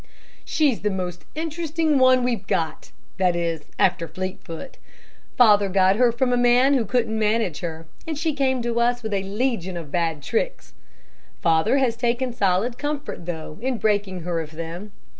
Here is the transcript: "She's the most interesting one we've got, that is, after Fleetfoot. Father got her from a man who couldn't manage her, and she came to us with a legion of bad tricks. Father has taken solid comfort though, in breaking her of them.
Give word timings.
"She's 0.43 0.81
the 0.81 0.89
most 0.89 1.25
interesting 1.35 1.99
one 1.99 2.23
we've 2.23 2.47
got, 2.47 2.89
that 3.19 3.35
is, 3.35 3.65
after 3.77 4.07
Fleetfoot. 4.07 4.77
Father 5.37 5.69
got 5.69 5.95
her 5.97 6.11
from 6.11 6.33
a 6.33 6.37
man 6.37 6.73
who 6.73 6.85
couldn't 6.85 7.19
manage 7.19 7.59
her, 7.59 7.85
and 8.07 8.17
she 8.17 8.33
came 8.33 8.63
to 8.63 8.79
us 8.79 9.03
with 9.03 9.13
a 9.13 9.21
legion 9.21 9.77
of 9.77 9.91
bad 9.91 10.23
tricks. 10.23 10.73
Father 11.43 11.77
has 11.77 11.95
taken 11.95 12.33
solid 12.33 12.79
comfort 12.79 13.27
though, 13.27 13.59
in 13.61 13.77
breaking 13.77 14.21
her 14.21 14.39
of 14.41 14.53
them. 14.53 14.91